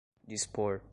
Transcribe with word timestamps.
dispor 0.27 0.81